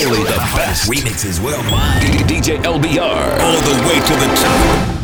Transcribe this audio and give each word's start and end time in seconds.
Only 0.00 0.22
the 0.22 0.38
best 0.54 0.88
remixes 0.88 1.42
worldwide. 1.42 2.02
DJ 2.28 2.62
LBR. 2.62 3.40
All 3.40 3.60
the 3.60 3.74
way 3.88 3.98
to 3.98 4.14
the 4.14 4.28
top. 4.40 4.98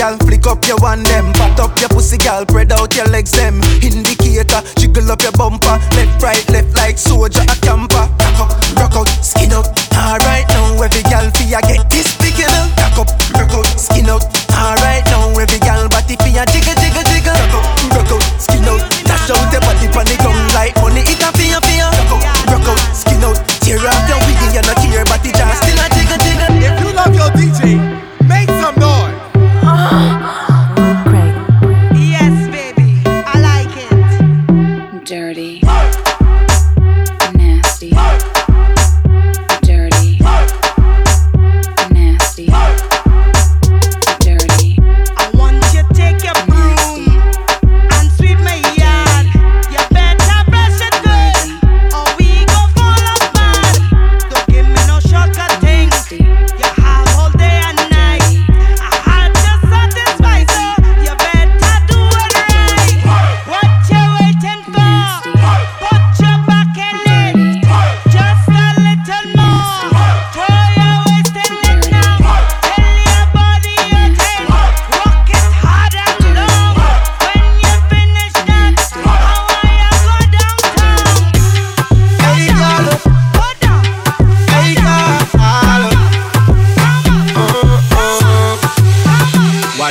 gal, 0.00 0.16
flick 0.18 0.46
up 0.46 0.66
your 0.66 0.78
one 0.78 1.02
them. 1.02 1.32
Pat 1.34 1.60
up 1.60 1.78
your 1.78 1.88
pussy, 1.90 2.16
gal, 2.16 2.46
spread 2.48 2.72
out 2.72 2.94
your 2.96 3.06
legs 3.06 3.32
them. 3.32 3.60
Indicator, 3.82 4.62
jiggle 4.76 5.10
up 5.10 5.22
your 5.22 5.32
bumper. 5.32 5.76
Left, 5.94 6.22
right, 6.22 6.48
left 6.48 6.74
like 6.76 6.96
soldier, 6.96 7.42
a 7.42 7.56
camper. 7.60 8.08
Rock 8.18 8.40
up, 8.40 8.76
rock 8.76 8.96
out, 8.96 9.08
skin 9.24 9.52
out. 9.52 9.79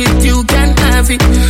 it, 0.00 0.24
you 0.24 0.44
can 0.44 0.76
have 0.76 1.10
it. 1.10 1.49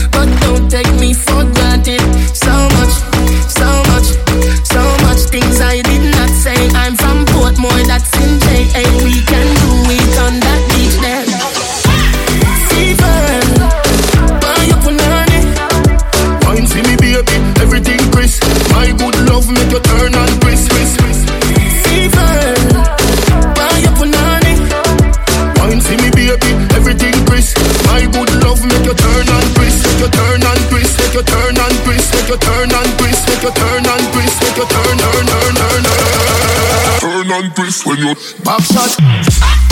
One 37.70 39.69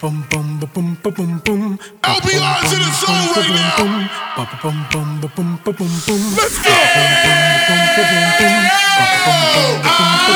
boom 0.00 0.24
boom 0.30 0.58
boom 0.58 0.98
boom 1.02 1.12
boom 1.14 1.38
boom. 1.44 1.78
I'll 2.04 2.20
be 2.20 2.38
live 2.38 2.60
to 2.68 2.76
the 2.76 2.90
soul 2.92 3.16
right 3.36 3.50
now. 3.50 3.76
Boom 3.76 4.08
boom 4.62 4.78
boom 4.90 5.20
boom 5.20 5.30
boom 5.36 5.50
boom 5.64 5.92
boom. 6.06 6.22
Let's 6.36 6.58
go. 6.64 6.70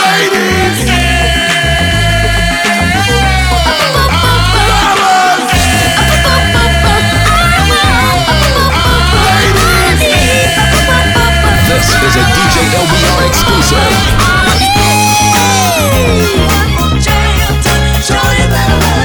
Ladies. 0.00 0.80
This 11.68 11.88
is 11.88 12.16
a 12.16 12.24
DJ 12.34 12.56
LBR 12.80 13.28
exclusive. 13.28 13.94
Show 18.02 18.14
you 18.14 18.48
better. 18.48 18.99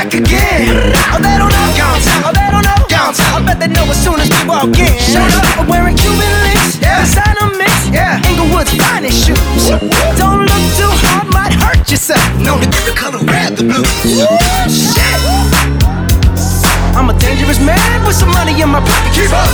Back 0.00 0.14
again. 0.14 0.92
Oh, 1.12 1.20
they 1.20 1.36
don't 1.36 1.52
know. 1.52 1.68
Downtown. 1.76 2.24
Oh, 2.24 2.32
they 2.32 2.48
don't 2.48 2.64
know. 2.64 2.80
Downtown. 2.88 3.36
I 3.36 3.40
bet 3.44 3.60
they 3.60 3.68
know 3.68 3.84
as 3.84 4.00
soon 4.00 4.16
as 4.16 4.28
we 4.32 4.40
walk 4.48 4.72
in. 4.72 4.96
Shut 4.96 5.28
up. 5.36 5.60
I'm 5.60 5.68
wearing 5.68 5.96
Cuban 5.96 6.24
links. 6.40 6.80
Yeah. 6.80 7.04
Designer 7.04 7.52
mix. 7.60 7.72
Yeah. 7.92 8.24
Inglewood's 8.24 8.72
finest 8.72 9.28
shoes. 9.28 9.68
Don't 10.16 10.48
look 10.48 10.64
too 10.80 10.92
hard, 11.04 11.28
might 11.28 11.52
hurt 11.52 11.84
yourself. 11.90 12.24
To 12.40 12.66
get 12.66 12.84
the 12.88 12.94
color 12.96 13.20
red, 13.28 13.56
the 13.56 13.64
blue. 13.68 13.84
Shit. 14.68 15.20
I'm 16.96 17.10
a 17.12 17.16
dangerous 17.20 17.60
man 17.60 18.04
with 18.06 18.16
some 18.16 18.32
money 18.32 18.56
in 18.56 18.68
my 18.72 18.80
pocket. 18.80 19.12
Keep 19.12 19.32
up. 19.36 19.52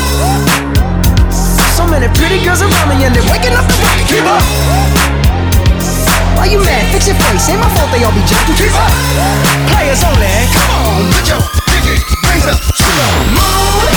So 1.75 1.87
many 1.91 2.07
pretty 2.15 2.39
girls 2.45 2.63
around 2.63 2.89
me 2.89 3.05
and 3.05 3.15
they're 3.15 3.27
waking 3.31 3.53
up 3.59 3.67
the 3.67 3.77
rocket. 3.83 4.07
Keep 4.07 4.27
up. 4.31 5.26
Why 6.37 6.47
you 6.53 6.61
mad? 6.61 6.93
Fix 6.93 7.09
your 7.09 7.17
face. 7.17 7.49
Ain't 7.49 7.61
my 7.61 7.69
fault 7.75 7.91
they 7.91 8.05
all 8.05 8.13
be 8.13 8.21
jacking. 8.29 8.55
Keep 8.55 8.77
up. 8.77 8.93
Players 9.73 10.05
only. 10.05 10.29
Come 10.53 10.71
on, 10.85 11.09
put 11.11 11.25
your 11.27 11.41
pinky 11.65 11.97
rings 12.29 12.47
up 12.47 12.61
to 12.61 12.87
the 12.87 13.07
moon. 13.35 13.89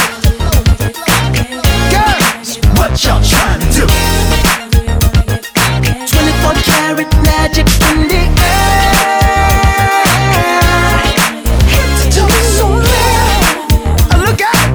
Girls, 1.91 2.49
what 2.79 2.95
y'all 3.03 3.21
trying 3.21 3.59
to 3.59 3.67
do? 3.75 3.85
24 6.07 6.55
karat 6.63 7.11
magic 7.27 7.67
in 7.91 8.07
the 8.07 8.23
air. 8.39 8.87
Loud. 12.59 13.43
Oh, 14.11 14.17
look 14.25 14.41
out. 14.41 14.67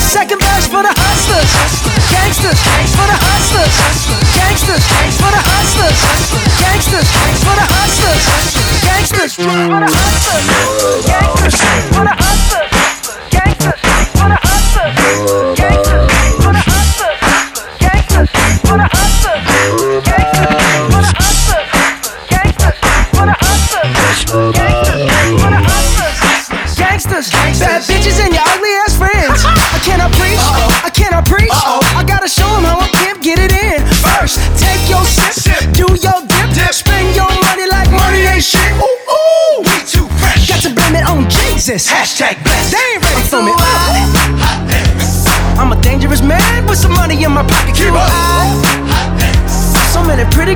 Second 0.00 0.40
for 0.40 0.82
the 0.82 0.92
hustlers. 0.92 1.52
Gangsters, 2.10 2.60
for 2.92 3.06
the 3.06 3.16
hustlers. 3.22 3.74
Gangsters, 4.34 4.84
for 5.16 5.30
the 5.30 5.36
hustlers. 5.36 5.51
Gangsters, 5.82 7.10
for 7.42 7.56
the 7.58 7.66
hustlers. 7.66 8.82
Gangsters, 8.82 9.34
for 9.34 9.42
the 9.42 9.88
hustlers. 9.90 11.04
Gangsters, 11.06 11.91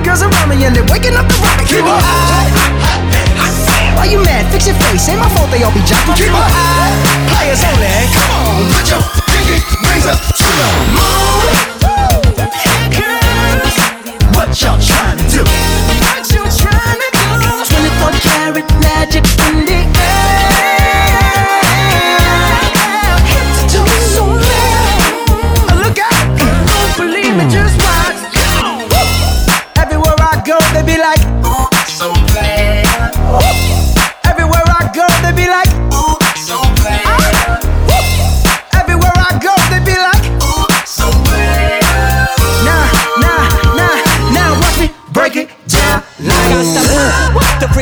girls 0.07 0.23
around 0.23 0.49
me 0.49 0.63
and 0.65 0.71
they're 0.71 0.87
waking 0.87 1.19
up 1.19 1.27
the 1.27 1.35
rocket. 1.43 1.67
Keep 1.67 1.83
up. 1.83 1.99
Why 3.99 4.07
you 4.07 4.23
mad? 4.23 4.47
Fix 4.53 4.71
your 4.71 4.79
face. 4.79 5.09
Ain't 5.11 5.19
my 5.19 5.29
fault 5.35 5.51
they 5.51 5.67
all 5.67 5.75
be 5.75 5.83
jocking. 5.83 6.15
Keep 6.15 6.31
up. 6.31 6.47
Players 7.27 7.59
only. 7.67 7.91
Come 8.15 8.31
on, 8.47 8.71
put 8.71 8.87
your 8.87 9.03
pinky 9.27 9.59
rings 9.83 10.07
up 10.07 10.23
to 10.39 10.47
the 10.47 10.69
moon. 10.95 11.51
Girls, 12.95 13.77
what 14.39 14.55
y'all 14.63 14.79
trying 14.79 15.19
to 15.19 15.27
do? 15.27 15.43
What 15.99 16.23
you 16.31 16.47
trying 16.55 17.03
to 17.03 17.09
do? 17.11 17.67
24 17.67 18.15
karat 18.23 18.69
magic 18.79 19.27
in 19.51 19.67
the 19.67 19.86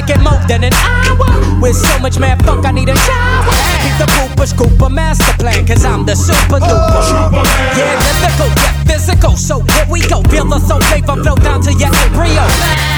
to 0.03 0.19
more 0.19 0.41
than 0.49 0.65
an 0.65 0.75
hour. 0.75 1.61
With 1.63 1.77
so 1.77 1.99
much 2.01 2.19
mad 2.19 2.45
funk, 2.45 2.67
I 2.67 2.73
need 2.73 2.89
a 2.89 2.97
shower. 2.97 3.55
Keep 3.83 3.97
the 3.99 4.07
pooper 4.11 4.47
scooper 4.47 4.91
master 4.91 5.33
plan, 5.39 5.67
cause 5.67 5.85
I'm 5.85 6.05
the 6.05 6.17
super 6.17 6.59
duper. 6.59 7.45
Yeah, 7.79 7.95
mythical, 8.03 8.51
get 8.59 8.75
physical. 8.87 9.37
So 9.37 9.61
here 9.61 9.87
we 9.89 10.01
go. 10.09 10.23
Feel 10.25 10.47
the 10.47 10.59
soul 10.59 10.81
flavor 10.81 11.23
flow 11.23 11.37
down 11.37 11.63
to 11.63 11.73
your 11.73 11.95
embryo. 11.95 12.43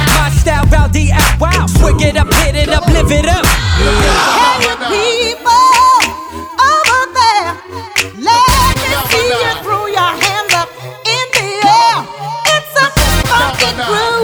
My 0.09 0.31
style, 0.41 0.65
rowdy 0.73 1.11
and 1.13 1.41
wow. 1.41 1.67
Swig 1.67 2.01
it 2.01 2.17
up, 2.17 2.33
hit 2.33 2.57
it 2.57 2.69
up, 2.71 2.87
live 2.89 3.11
it 3.13 3.27
up. 3.27 3.45
Hey, 3.45 4.65
people 4.89 6.01
over 6.57 7.03
there, 7.13 7.53
let 8.25 8.73
me 8.81 8.89
see 9.13 9.29
you 9.29 9.53
throw 9.63 9.87
your 9.87 10.13
hands 10.17 10.55
up 10.55 10.69
in 11.05 11.27
the 11.37 11.47
air. 11.61 11.99
It's 12.57 12.73
a 12.81 12.87
funky 13.29 13.71
groove. 13.85 14.16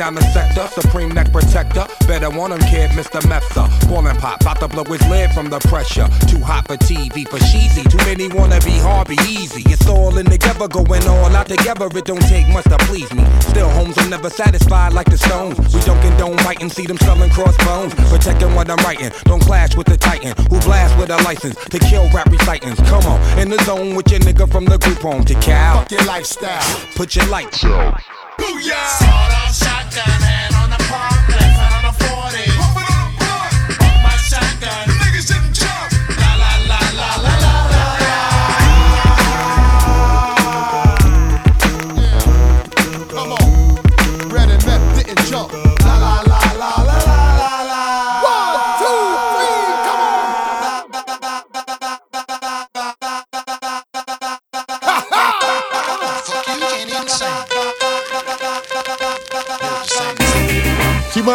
Down 0.00 0.14
the 0.14 0.22
sector, 0.32 0.66
supreme 0.80 1.10
neck 1.10 1.30
protector. 1.30 1.86
Better 2.08 2.30
want 2.30 2.54
him, 2.54 2.60
kid, 2.60 2.88
Mr. 2.92 3.20
Mepsa. 3.28 3.68
Ballin' 3.86 4.16
pop, 4.16 4.40
about 4.40 4.58
to 4.60 4.66
blow 4.66 4.82
his 4.84 5.06
lid 5.10 5.30
from 5.32 5.50
the 5.50 5.58
pressure. 5.68 6.08
Too 6.26 6.40
hot 6.40 6.66
for 6.68 6.78
TV, 6.78 7.28
for 7.28 7.38
cheesy. 7.52 7.82
Too 7.82 7.98
many 8.08 8.28
wanna 8.28 8.58
be 8.60 8.78
hard, 8.80 9.08
be 9.08 9.18
easy. 9.28 9.60
It's 9.66 9.86
all 9.86 10.16
in 10.16 10.24
together, 10.24 10.68
going 10.68 11.06
all 11.06 11.36
out 11.36 11.48
together. 11.48 11.86
It 11.92 12.06
don't 12.06 12.26
take 12.32 12.48
much 12.48 12.64
to 12.72 12.78
please 12.88 13.12
me. 13.12 13.26
Still, 13.40 13.68
homes 13.68 13.98
are 13.98 14.08
never 14.08 14.30
satisfied 14.30 14.94
like 14.94 15.10
the 15.10 15.18
Stones. 15.18 15.58
We 15.74 15.82
don't 15.82 16.00
condone 16.00 16.36
biting, 16.48 16.70
see 16.70 16.86
them 16.86 16.96
selling 16.96 17.28
crossbones. 17.28 17.92
Protecting 18.08 18.54
what 18.54 18.70
I'm 18.70 18.78
writing, 18.78 19.10
don't 19.24 19.42
clash 19.42 19.76
with 19.76 19.86
the 19.86 19.98
Titan 19.98 20.32
who 20.48 20.60
blast 20.60 20.96
with 20.96 21.10
a 21.10 21.18
license 21.24 21.56
to 21.56 21.78
kill 21.78 22.08
rap 22.14 22.32
recitants. 22.32 22.80
Come 22.88 23.04
on, 23.04 23.38
in 23.38 23.50
the 23.50 23.62
zone 23.64 23.94
with 23.94 24.10
your 24.10 24.20
nigga 24.20 24.50
from 24.50 24.64
the 24.64 24.78
group 24.78 25.00
home 25.00 25.26
to 25.26 25.34
Cal. 25.34 25.80
Fuck 25.80 25.90
your 25.90 26.04
lifestyle. 26.04 26.86
Put 26.96 27.16
your 27.16 27.26
lights 27.26 27.62
out. 27.66 28.00
Booyah! 28.38 28.98
Sawed 28.98 29.32
off 29.40 29.54
shotgun, 29.54 30.20
hand 30.22 30.54
on 30.54 30.70
the 30.70 30.82
park, 30.88 31.19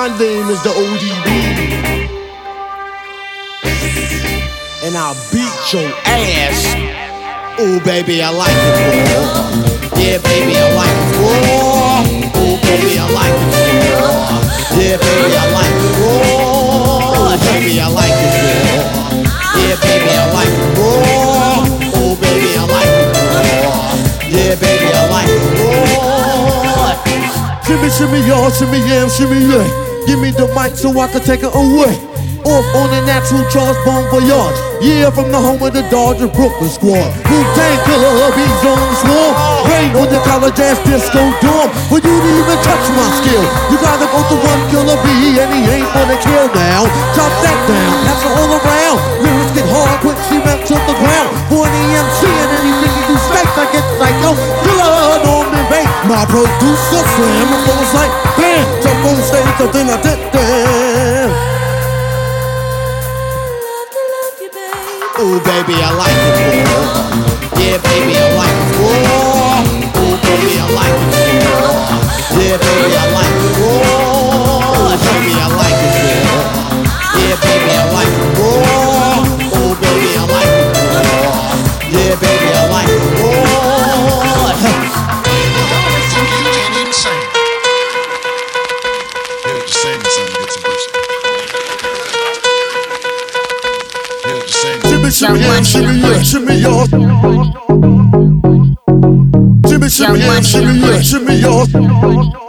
my 0.08 0.20
name 0.20 0.50
is 0.50 0.62
the 0.62 0.70
ODB. 0.70 1.28
And 4.86 4.96
I'll 4.96 5.18
beat 5.34 5.74
your 5.74 5.90
ass. 6.06 6.76
Oh, 7.58 7.80
baby, 7.84 8.22
I 8.22 8.30
like 8.30 8.54
it, 8.54 8.76
boy. 8.78 9.98
Yeah, 9.98 10.18
baby, 10.22 10.58
I 10.62 10.70
like 10.78 10.94
it, 10.94 11.10
boy. 11.18 11.42
Oh, 12.38 12.54
baby, 12.62 13.00
I 13.02 13.10
like 13.18 13.34
it, 13.34 13.50
boy. 13.50 14.30
Yeah, 14.78 14.98
baby, 15.02 15.34
I 15.34 15.46
like 15.58 15.74
it, 15.74 15.94
boy. 15.98 17.42
Baby, 17.50 17.82
I 17.82 17.88
like 17.90 18.14
it, 18.14 18.34
boy. 18.38 18.86
Yeah, 19.58 19.76
baby, 19.82 20.12
I 20.14 20.26
like 20.38 20.54
it, 20.54 20.70
boy. 20.78 21.02
Oh, 21.98 22.14
baby, 22.22 22.54
I 22.54 22.66
like 22.70 22.94
it, 22.94 23.10
boy. 23.10 23.50
Yeah, 24.30 24.54
baby, 24.62 24.86
I 24.86 25.10
like 25.10 25.34
it, 25.34 25.42
boy. 25.58 26.06
Shimmy, 27.66 27.90
shimmy, 27.90 28.20
y'all, 28.28 28.52
shimmy, 28.52 28.78
yam, 28.86 29.10
shimmy, 29.10 29.42
yeah. 29.50 29.95
Give 30.06 30.20
me 30.20 30.32
the 30.32 30.48
mic 30.54 30.76
so 30.78 30.94
I 31.00 31.08
can 31.08 31.22
take 31.22 31.42
it 31.42 31.54
away. 31.54 31.94
Off 32.46 32.62
on 32.78 32.94
the 32.94 33.02
natural 33.10 33.42
trust, 33.50 33.82
bon 33.82 34.06
voyage. 34.14 34.54
Yeah, 34.78 35.10
from 35.10 35.34
the 35.34 35.42
home 35.42 35.58
of 35.66 35.74
the 35.74 35.82
Dodger 35.90 36.30
Brooklyn 36.30 36.70
squad. 36.70 37.10
Wu 37.26 37.38
Tang 37.58 37.80
killer 37.90 38.30
bees 38.38 38.62
on 38.70 38.78
the 38.78 38.98
swarm. 39.02 39.34
Rain 39.66 39.90
on 39.98 40.06
the 40.14 40.22
college 40.22 40.54
ass 40.62 40.78
disco 40.86 41.26
dorm. 41.42 41.74
For 41.90 41.98
you 41.98 42.14
even 42.14 42.60
touch 42.62 42.86
my 42.94 43.10
skill, 43.18 43.42
you 43.74 43.82
gotta 43.82 44.06
go 44.14 44.22
to 44.30 44.38
one 44.38 44.62
killer 44.70 44.94
bee, 45.02 45.42
and 45.42 45.50
he 45.58 45.62
ain't 45.74 45.90
gonna 45.90 46.22
kill 46.22 46.46
now. 46.54 46.86
Chop 47.18 47.34
that 47.42 47.58
down, 47.66 47.94
pass 48.06 48.22
it 48.22 48.30
all 48.38 48.52
around. 48.62 48.98
Lyrics 49.26 49.54
get 49.58 49.66
hard, 49.66 49.98
quick 50.06 50.20
cement 50.30 50.62
to 50.70 50.78
the 50.86 50.96
ground. 51.02 51.34
For 51.50 51.66
an 51.66 51.74
EMC 51.74 52.30
and 52.30 52.52
anything 52.62 52.94
you 52.94 53.04
do 53.10 53.16
stakes, 53.26 53.58
I 53.58 53.66
get 53.74 53.86
psycho. 53.98 54.38
Killer 54.62 55.18
Norman 55.26 55.66
Bates, 55.74 55.90
my 56.06 56.22
producer 56.30 57.02
slam. 57.18 57.48
Phone 57.66 57.80
was 57.82 57.94
like, 57.98 58.14
bam, 58.38 58.62
something 59.66 59.90
I 59.90 59.98
did 60.02 60.20
there. 60.34 61.30
Ooh, 65.18 65.40
baby, 65.42 65.76
I 65.82 65.90
like 66.02 66.14
it 66.14 66.70
raw. 66.70 67.58
Yeah, 67.58 67.78
baby, 67.82 68.14
I 68.14 68.28
like 68.42 68.60
it 68.62 68.78
raw. 68.78 69.66
Ooh, 70.02 70.16
baby, 70.22 70.54
I 70.62 70.68
like 70.80 70.98
it 71.18 71.42
raw. 71.50 71.82
Yeah, 72.38 72.58
baby, 72.62 72.95
shimmy, 95.66 96.00
yeah, 96.00 96.22
shimmy, 96.22 96.56
y'all. 96.58 96.86
Shimmy, 99.68 99.90
shimmy, 99.90 100.20
yeah, 100.20 100.42
shimmy, 100.42 100.80
yeah, 100.80 101.02
shimmy, 101.02 101.36
y'all. 101.36 102.45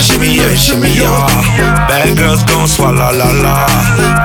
Shimmy, 0.00 0.32
yeah, 0.32 0.54
shimmy, 0.56 0.88
yeah. 0.96 1.28
Bad 1.84 2.16
girls 2.16 2.40
gon' 2.48 2.64
swallow 2.66 3.12
la 3.12 3.28
la. 3.44 3.68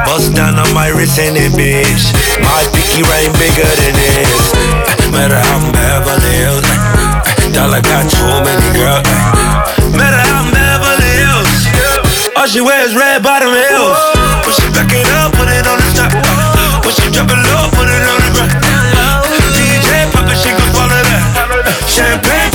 Bust 0.07 0.31
down 0.31 0.55
on 0.55 0.71
my 0.73 0.87
wrist 0.87 1.19
and 1.19 1.35
it, 1.35 1.51
bitch. 1.51 2.15
My 2.39 2.63
pinky 2.71 3.03
ring 3.03 3.31
bigger 3.35 3.67
than 3.83 3.91
this. 3.91 4.55
Eh, 4.55 5.11
matter 5.11 5.35
how 5.35 5.59
I'm 5.59 5.75
Beverly 5.75 6.31
Hills. 6.39 6.63
Eh, 6.63 6.79
eh. 6.79 7.51
Dollar 7.51 7.83
got 7.83 8.07
too 8.07 8.23
many 8.47 8.71
girls. 8.71 9.03
Matter 9.91 10.15
how 10.15 10.47
I'm 10.47 10.55
Beverly 10.55 11.11
Hills. 11.19 11.51
All 12.39 12.47
she 12.47 12.63
wears 12.63 12.95
red 12.95 13.19
bottom 13.19 13.51
heels. 13.51 13.99
When 14.47 14.55
she 14.55 14.71
back 14.71 14.87
it 14.95 15.11
up, 15.19 15.35
put 15.35 15.51
it 15.51 15.67
on 15.67 15.75
the 15.75 15.91
top. 15.91 16.15
When 16.87 16.95
she 16.95 17.11
drop 17.11 17.27
it 17.27 17.41
low, 17.51 17.67
put 17.75 17.91
it 17.91 17.99
on 17.99 18.19
the 18.23 18.31
ground. 18.31 18.55
DJ 19.51 20.07
pop 20.15 20.23
it, 20.23 20.39
she 20.39 20.55
gon' 20.55 20.71
swallow 20.71 21.03
that. 21.03 21.83
Champagne 21.91 22.54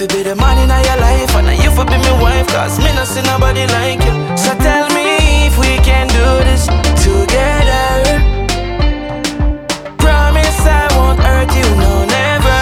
You 0.00 0.08
be 0.08 0.22
the 0.22 0.34
man 0.34 0.56
in 0.56 0.72
your 0.72 0.96
life, 0.96 1.28
and 1.36 1.52
you 1.60 1.68
for 1.76 1.84
be 1.84 1.92
my 1.92 2.22
wife, 2.24 2.48
cause 2.48 2.80
me 2.80 2.88
not 2.96 3.04
see 3.04 3.20
nobody 3.20 3.68
like 3.68 4.00
you. 4.00 4.16
So 4.32 4.56
tell 4.56 4.88
me 4.96 5.44
if 5.44 5.60
we 5.60 5.76
can 5.84 6.08
do 6.08 6.24
this 6.48 6.64
together. 7.04 8.16
Promise 10.00 10.56
I 10.64 10.88
won't 10.96 11.20
hurt 11.20 11.52
you, 11.52 11.68
no, 11.76 12.08
never. 12.08 12.60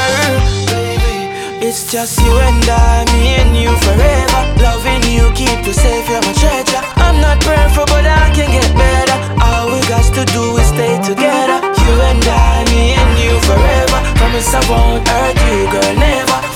Baby, 0.66 1.62
it's 1.62 1.86
just 1.86 2.18
you 2.18 2.34
and 2.42 2.58
I, 2.66 3.06
me 3.14 3.38
and 3.38 3.54
you 3.54 3.70
forever. 3.86 4.42
Loving 4.58 5.06
you, 5.06 5.30
keep 5.38 5.62
you 5.62 5.70
safe, 5.78 6.10
you're 6.10 6.18
my 6.18 6.34
treasure. 6.34 6.82
I'm 6.98 7.22
not 7.22 7.38
perfect, 7.38 7.86
but 7.86 8.02
I 8.02 8.34
can 8.34 8.50
get 8.50 8.66
better. 8.74 9.14
All 9.46 9.70
we 9.70 9.78
got 9.86 10.02
to 10.10 10.26
do 10.34 10.58
is 10.58 10.66
stay 10.74 10.98
together. 11.06 11.62
You 11.86 11.92
and 12.02 12.18
I, 12.18 12.66
me 12.74 12.98
and 12.98 13.14
you 13.22 13.38
forever. 13.46 13.98
Promise 14.18 14.58
I 14.58 14.62
won't 14.66 15.06
hurt 15.06 15.38
you, 15.46 15.70
girl, 15.70 15.94
never. 16.02 16.47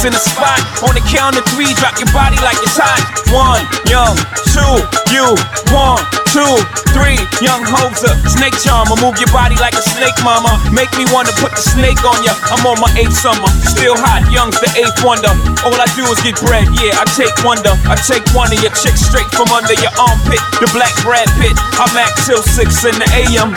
Mommies 0.00 0.06
in 0.06 0.12
the 0.12 0.18
spot. 0.18 0.60
On 0.88 0.94
the 0.94 1.00
count 1.00 1.36
of 1.36 1.44
three, 1.46 1.72
drop 1.74 1.98
your 1.98 2.10
body 2.12 2.36
like 2.36 2.56
it's 2.62 2.76
hot. 2.76 3.00
One, 3.32 3.64
young, 3.88 4.16
two, 4.52 5.12
you, 5.12 5.36
one, 5.72 6.19
two, 6.30 6.54
three, 6.94 7.18
Young 7.42 7.62
Hova, 7.66 8.14
snake 8.30 8.54
charmer. 8.62 8.94
Move 9.02 9.18
your 9.18 9.30
body 9.34 9.58
like 9.58 9.74
a 9.74 9.82
snake, 9.82 10.14
mama. 10.22 10.54
Make 10.70 10.90
me 10.94 11.06
wanna 11.10 11.34
put 11.42 11.50
the 11.54 11.62
snake 11.62 11.98
on 12.06 12.22
ya. 12.22 12.34
I'm 12.54 12.62
on 12.66 12.78
my 12.78 12.90
eighth 12.94 13.18
summer, 13.18 13.50
still 13.66 13.98
hot, 13.98 14.22
young's 14.30 14.58
the 14.62 14.70
eighth 14.78 15.02
wonder. 15.02 15.30
All 15.66 15.74
I 15.74 15.86
do 15.98 16.06
is 16.06 16.22
get 16.22 16.38
bread, 16.38 16.70
yeah, 16.78 17.02
I 17.02 17.04
take 17.18 17.34
wonder. 17.42 17.74
I 17.90 17.98
take 17.98 18.22
one 18.30 18.50
of 18.50 18.58
your 18.62 18.74
chicks 18.78 19.02
straight 19.02 19.26
from 19.34 19.50
under 19.50 19.74
your 19.82 19.92
armpit. 19.98 20.40
The 20.62 20.70
black 20.70 20.94
Brad 21.02 21.26
Pitt, 21.42 21.54
I'm 21.78 21.90
at 21.98 22.14
till 22.22 22.42
six 22.42 22.86
in 22.86 22.94
the 22.94 23.08
AM. 23.26 23.50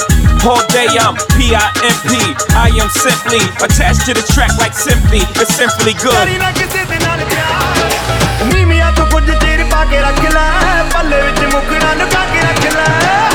All 0.43 0.59
day 0.73 0.89
I'm 0.99 1.15
P-I-M-P. 1.37 2.11
I 2.57 2.67
am 2.75 2.89
simply 2.89 3.39
attached 3.63 4.03
to 4.09 4.13
the 4.17 4.25
track 4.33 4.51
like 4.57 4.73
simply. 4.73 5.21
It's 5.39 5.53
simply 5.55 5.93
good. 6.01 6.27
Killer. 12.63 13.32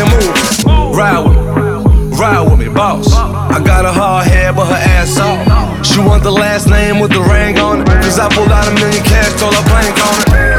Him 0.00 0.08
move. 0.08 0.96
Ride 0.96 1.20
with 1.20 1.36
me, 1.36 2.16
ride 2.16 2.42
with 2.48 2.58
me, 2.58 2.68
boss. 2.68 3.12
I 3.12 3.62
got 3.62 3.84
a 3.84 3.92
hard 3.92 4.26
head, 4.26 4.56
but 4.56 4.66
her 4.66 4.82
ass 4.96 5.18
off. 5.18 5.86
She 5.86 6.00
want 6.00 6.22
the 6.22 6.30
last 6.32 6.68
name 6.68 7.00
with 7.00 7.12
the 7.12 7.20
ring 7.20 7.58
on 7.58 7.82
it. 7.82 7.86
Cause 7.86 8.18
I 8.18 8.28
pulled 8.32 8.50
out 8.50 8.66
a 8.68 8.74
million 8.74 9.02
cash, 9.04 9.38
told 9.40 9.54
her 9.54 9.64
blank 9.68 9.96
on 9.98 10.20
it. 10.36 10.49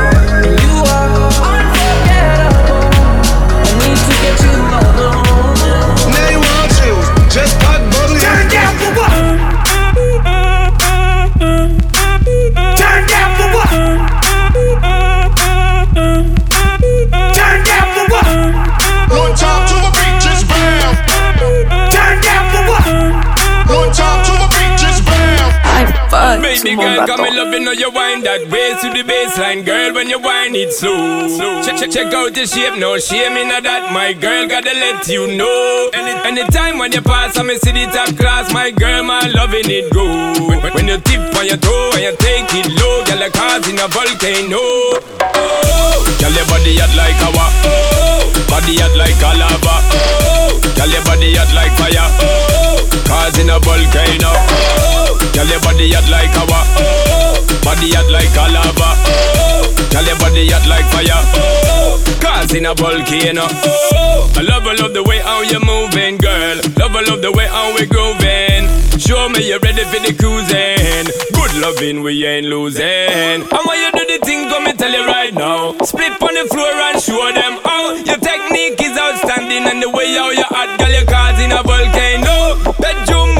Baby 26.62 26.78
girl, 26.78 27.08
come 27.08 27.26
in 27.26 27.36
love, 27.36 27.52
you 27.54 27.60
know 27.60 27.72
you 27.74 27.90
wind 27.90 28.22
that 28.22 28.46
way 28.54 28.78
to 28.78 28.88
the 28.94 29.02
baseline, 29.02 29.66
girl. 29.66 29.98
When 29.98 30.06
you 30.06 30.22
wind 30.22 30.54
it 30.54 30.70
slow, 30.70 31.26
slow. 31.26 31.58
check 31.66 31.82
check 31.82 31.90
check 31.90 32.14
out 32.14 32.38
the 32.38 32.46
shape, 32.46 32.78
no 32.78 33.02
shame 33.02 33.34
in 33.34 33.50
that. 33.50 33.90
My 33.90 34.14
girl, 34.14 34.46
gotta 34.46 34.70
let 34.78 35.08
you 35.10 35.26
know. 35.26 35.90
Any 35.90 36.14
anytime 36.22 36.78
when 36.78 36.94
you 36.94 37.02
pass, 37.02 37.34
I 37.34 37.42
me 37.42 37.58
see 37.58 37.74
the 37.74 37.90
top 37.90 38.14
class. 38.14 38.54
My 38.54 38.70
girl, 38.70 39.02
my 39.02 39.26
loving 39.34 39.74
it 39.74 39.90
go. 39.90 40.06
When, 40.62 40.62
when, 40.78 40.86
you 40.86 41.02
tip 41.02 41.34
on 41.34 41.50
your 41.50 41.58
toe 41.58 41.98
and 41.98 42.06
you 42.06 42.14
take 42.22 42.54
it 42.54 42.70
low, 42.78 43.10
girl, 43.10 43.18
like 43.26 43.34
causing 43.34 43.82
a 43.82 43.90
volcano. 43.90 44.62
Oh, 44.62 45.98
girl, 46.22 46.30
your 46.30 46.46
body 46.46 46.78
hot 46.78 46.94
like 46.94 47.18
lava. 47.26 47.46
Oh, 47.66 48.30
body 48.46 48.78
hot 48.78 48.94
like 48.94 49.18
a 49.18 49.34
lava. 49.34 49.76
Oh, 49.98 50.62
girl, 50.78 50.94
your 50.94 51.02
body 51.10 51.34
hot 51.34 51.50
like 51.58 51.74
fire. 51.74 52.06
Oh, 52.22 52.86
causing 53.10 53.50
a 53.50 53.58
volcano. 53.58 54.30
Oh, 54.30 55.18
girl, 55.34 55.50
your 55.50 55.62
body 55.66 55.90
hot 55.90 56.06
like 56.14 56.42
lava. 56.52 56.60
Oh, 56.78 57.36
body 57.64 57.92
hot 57.96 58.10
like 58.12 58.36
a 58.36 58.46
lava. 58.52 58.90
Oh, 59.08 59.88
Tell 59.90 60.06
your 60.06 60.18
body 60.20 60.48
hot 60.50 60.68
like 60.68 60.86
fire. 60.92 61.22
Oh, 61.36 62.00
causing 62.22 62.66
a 62.66 62.74
volcano. 62.76 63.48
Oh, 63.48 64.32
I 64.36 64.42
love, 64.42 64.68
I 64.68 64.74
love 64.76 64.94
the 64.94 65.04
way 65.04 65.20
how 65.20 65.42
you 65.42 65.60
moving, 65.60 66.18
girl. 66.18 66.58
Love, 66.78 66.96
I 66.96 67.02
love 67.08 67.22
the 67.22 67.32
way 67.32 67.48
how 67.48 67.74
we 67.76 67.86
grooving. 67.86 68.68
Show 69.00 69.30
me 69.30 69.48
you're 69.50 69.60
ready 69.60 69.84
for 69.84 70.00
the 70.00 70.14
cruising. 70.16 71.08
Good 71.34 71.54
loving, 71.62 72.02
we 72.02 72.26
ain't 72.26 72.48
losing. 72.48 72.86
And 72.86 73.64
when 73.68 73.78
you 73.80 73.92
do 73.92 74.04
the 74.08 74.20
thing, 74.24 74.48
come 74.50 74.64
me 74.66 74.74
tell 74.74 74.92
you 74.92 75.06
right 75.08 75.34
now. 75.34 75.76
Split 75.84 76.22
on 76.22 76.34
the 76.36 76.46
floor 76.48 76.72
and 76.72 77.02
show 77.02 77.32
them 77.34 77.60
how 77.66 77.94
your 77.96 78.18
technique 78.18 78.80
is 78.82 78.96
outstanding 78.98 79.66
and 79.68 79.82
the 79.84 79.90
way 79.90 80.14
how 80.16 80.30
you 80.30 80.44
hot, 80.48 80.78
girl, 80.80 80.92
you're 80.92 81.06
causing 81.06 81.52
a 81.52 81.62
volcano. 81.64 82.56
Bedroom 82.80 83.36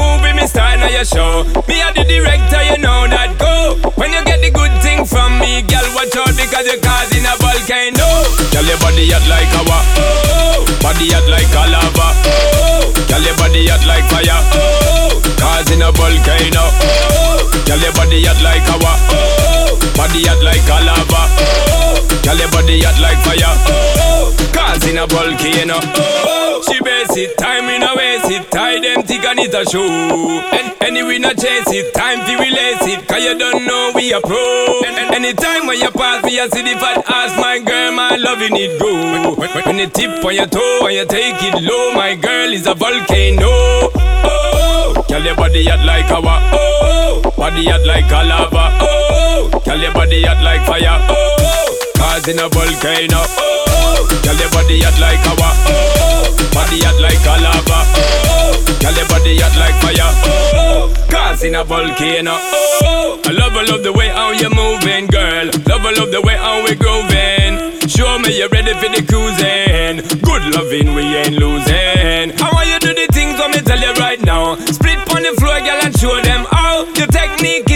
me 0.54 0.76
now 0.80 0.88
your 0.88 1.04
show. 1.04 1.44
Me 1.68 1.80
are 1.82 1.92
the 1.94 2.04
director, 2.04 2.62
you 2.68 2.78
know 2.78 3.06
that 3.08 3.36
go. 3.38 3.76
When 3.96 4.12
you 4.12 4.22
get 4.24 4.40
the 4.40 4.50
good 4.50 4.72
thing 4.82 5.04
from 5.04 5.38
me, 5.38 5.62
girl, 5.64 5.84
watch 5.94 6.14
out 6.16 6.32
because 6.34 6.66
you're 6.66 6.80
causing 6.82 7.24
a 7.24 7.34
volcano. 7.40 8.06
Girl, 8.52 8.66
your 8.66 8.78
body 8.80 9.08
hot 9.12 9.24
like 9.28 9.50
lava, 9.54 9.78
oh, 10.00 10.64
body 10.82 11.08
hot 11.12 11.26
like 11.30 11.52
a 11.52 11.62
lava, 11.72 12.06
oh, 12.28 12.92
girl, 13.08 13.22
your 13.22 13.36
body 13.38 13.68
hot 13.68 13.84
like 13.86 14.06
fire, 14.10 14.40
oh, 14.56 15.20
causing 15.38 15.82
a 15.82 15.90
volcano. 15.92 16.64
Oh, 16.82 17.48
girl, 17.66 17.80
your 17.80 17.92
body 17.96 18.24
hot 18.26 18.40
like 18.42 18.66
lava, 18.68 18.92
oh, 19.14 19.78
body 19.96 20.26
hot 20.26 20.40
like 20.42 20.66
a 20.68 20.76
lava, 20.84 21.22
oh, 21.40 21.96
girl, 22.24 22.36
your 22.38 22.50
body 22.50 22.82
hot 22.82 22.98
like 23.00 23.20
fire, 23.24 23.54
oh, 23.70 24.32
causing 24.52 24.98
a 24.98 25.06
volcano. 25.06 25.78
Oh, 25.96 26.51
she 26.64 26.80
base 26.82 27.16
it, 27.16 27.36
time 27.38 27.68
in 27.68 27.82
a 27.82 27.94
waste 27.96 28.30
it, 28.30 28.50
tie 28.50 28.78
them 28.80 29.02
thick 29.02 29.24
and 29.24 29.38
it 29.40 29.54
a 29.54 29.64
show. 29.68 29.82
And 29.82 30.74
anyway, 30.82 31.18
not 31.18 31.36
chase 31.38 31.70
it, 31.70 31.92
time 31.94 32.20
to 32.26 32.32
release 32.38 32.86
it, 32.86 33.06
cause 33.08 33.22
you 33.22 33.36
don't 33.38 33.66
know 33.66 33.92
we 33.94 34.12
a 34.12 34.20
pro. 34.20 34.82
And, 34.86 34.96
and 34.98 35.14
anytime 35.14 35.66
when 35.66 35.78
you 35.80 35.90
pass 35.90 36.24
me, 36.24 36.38
I 36.40 36.48
see 36.48 36.62
the 36.62 36.78
fat 36.78 37.04
ass, 37.08 37.36
my 37.40 37.58
girl, 37.58 37.92
my 37.92 38.16
loving 38.16 38.56
it 38.56 38.78
go. 38.80 39.34
When, 39.34 39.50
when, 39.50 39.64
when 39.64 39.78
you 39.78 39.88
tip 39.88 40.24
on 40.24 40.34
your 40.34 40.46
toe 40.46 40.86
and 40.86 40.94
you 40.94 41.06
take 41.06 41.42
it 41.42 41.62
low, 41.62 41.94
my 41.94 42.14
girl 42.14 42.52
is 42.52 42.66
a 42.66 42.74
volcano. 42.74 43.48
Oh, 43.48 45.04
girl, 45.08 45.22
your 45.22 45.36
body 45.36 45.64
hot 45.66 45.84
like 45.84 46.10
lava. 46.10 46.38
Oh, 46.52 47.22
body 47.36 47.66
hot 47.66 47.84
like 47.86 48.10
a 48.10 48.22
lava. 48.24 48.78
Oh, 48.80 49.62
girl, 49.64 49.78
your 49.78 49.92
body 49.92 50.22
hot 50.22 50.42
like 50.42 50.66
fire. 50.66 50.98
Oh, 51.10 51.61
causing 52.02 52.40
a 52.40 52.48
volcano. 52.48 53.22
Oh, 53.38 54.02
girl, 54.26 54.34
your 54.34 54.50
body 54.50 54.82
hot 54.82 54.98
like 54.98 55.22
lava. 55.22 55.50
Oh, 55.70 56.26
body 56.50 56.82
hot 56.82 56.98
like 56.98 57.22
a 57.22 57.34
lava. 57.38 57.78
Oh, 57.94 58.58
girl, 58.82 58.94
your 58.98 59.06
body 59.06 59.38
hot 59.38 59.54
like 59.54 59.78
fire. 59.78 60.10
Oh, 60.26 60.90
causing 61.08 61.54
a 61.54 61.62
volcano. 61.62 62.34
Oh, 62.82 63.22
I 63.24 63.30
love, 63.30 63.54
I 63.54 63.62
love 63.70 63.82
the 63.84 63.92
way 63.92 64.08
how 64.08 64.32
you're 64.32 64.50
moving, 64.50 65.06
girl. 65.06 65.46
Love, 65.70 65.86
I 65.86 65.94
love 65.94 66.10
the 66.10 66.20
way 66.20 66.34
how 66.34 66.58
we're 66.66 66.74
grooving. 66.74 67.78
Show 67.86 68.18
me 68.18 68.38
you're 68.38 68.50
ready 68.50 68.74
for 68.74 68.90
the 68.90 69.02
cruising. 69.06 70.02
Good 70.26 70.44
loving, 70.54 70.94
we 70.94 71.06
ain't 71.06 71.38
losing. 71.38 72.34
How 72.34 72.50
want 72.50 72.66
you 72.66 72.78
do 72.82 72.94
the 72.98 73.06
things, 73.14 73.38
let 73.38 73.54
me 73.54 73.62
tell 73.62 73.78
you 73.78 73.94
right 74.02 74.20
now. 74.22 74.56
Split 74.58 74.98
on 75.14 75.22
the 75.22 75.34
floor, 75.38 75.58
girl, 75.62 75.80
and 75.86 75.94
show 75.94 76.18
them 76.22 76.46
how. 76.50 76.82
Your 76.98 77.06
technique 77.06 77.70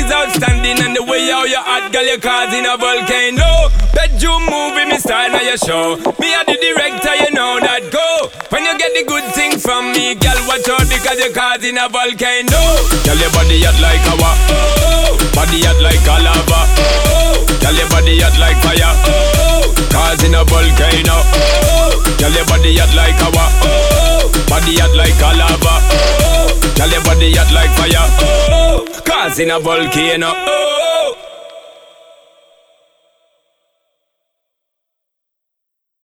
hot, 1.77 1.93
girl, 1.93 2.05
you're 2.05 2.21
causing 2.21 2.65
a 2.65 2.77
volcano. 2.77 3.69
Bedroom 3.93 4.45
movie, 4.49 4.89
me 4.89 4.97
style 4.99 5.31
now 5.31 5.45
your 5.45 5.61
show. 5.61 5.97
Me 6.21 6.33
are 6.33 6.45
the 6.49 6.57
director, 6.57 7.15
you 7.21 7.31
know 7.37 7.61
that 7.61 7.93
go. 7.93 8.33
When 8.49 8.65
you 8.65 8.75
get 8.81 8.93
the 8.97 9.05
good 9.05 9.25
thing 9.37 9.61
from 9.61 9.93
me, 9.93 10.17
girl, 10.17 10.37
watch 10.49 10.69
out 10.69 10.89
because 10.89 11.21
you're 11.21 11.37
causing 11.37 11.77
a 11.77 11.89
volcano. 11.89 12.61
Girl, 13.05 13.19
your 13.21 13.33
body 13.37 13.61
hot 13.65 13.77
like 13.81 14.05
lava. 14.09 14.33
Oh, 14.53 15.17
body 15.37 15.65
hot 15.65 15.81
like 15.85 16.07
a 16.09 16.17
lava. 16.25 16.61
Oh, 16.81 17.45
girl, 17.61 17.77
your 17.77 17.89
body 17.93 18.21
hot 18.25 18.37
like 18.41 18.59
fire. 18.65 18.93
Oh, 19.05 19.69
causing 19.93 20.37
a 20.37 20.43
volcano. 20.49 21.17
Oh, 21.37 21.93
girl, 22.17 22.33
your 22.33 22.47
body 22.49 22.73
hot 22.81 22.93
like 22.97 23.21
lava. 23.21 23.45
Oh, 23.65 24.33
body 24.49 24.81
hot 24.81 24.95
like 24.97 25.21
a 25.21 25.31
lava. 25.37 25.75
Oh, 25.93 26.49
girl, 26.77 26.89
your 26.89 27.05
body 27.05 27.37
hot 27.37 27.51
like 27.53 27.73
fire. 27.77 28.07
Oh, 28.25 28.85
causing 29.05 29.51
a 29.51 29.61
volcano. 29.61 30.33
Oh. 30.33 30.86